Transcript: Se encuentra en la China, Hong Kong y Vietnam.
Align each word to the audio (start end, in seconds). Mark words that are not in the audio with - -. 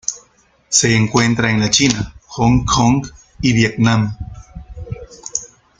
Se 0.67 0.95
encuentra 0.95 1.51
en 1.51 1.59
la 1.59 1.69
China, 1.69 2.15
Hong 2.25 2.65
Kong 2.65 3.07
y 3.39 3.53
Vietnam. 3.53 4.17